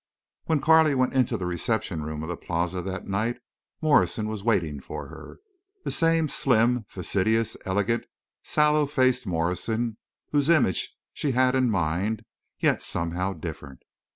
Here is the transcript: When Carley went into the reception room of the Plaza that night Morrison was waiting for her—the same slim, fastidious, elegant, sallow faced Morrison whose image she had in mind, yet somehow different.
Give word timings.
When 0.45 0.61
Carley 0.61 0.95
went 0.95 1.13
into 1.13 1.37
the 1.37 1.45
reception 1.45 2.01
room 2.01 2.23
of 2.23 2.29
the 2.29 2.35
Plaza 2.35 2.81
that 2.81 3.05
night 3.05 3.37
Morrison 3.83 4.27
was 4.27 4.43
waiting 4.43 4.79
for 4.79 5.09
her—the 5.09 5.91
same 5.91 6.27
slim, 6.27 6.85
fastidious, 6.89 7.55
elegant, 7.67 8.05
sallow 8.41 8.87
faced 8.87 9.27
Morrison 9.27 9.97
whose 10.31 10.49
image 10.49 10.97
she 11.13 11.33
had 11.33 11.53
in 11.53 11.69
mind, 11.69 12.25
yet 12.59 12.81
somehow 12.81 13.33
different. 13.33 13.83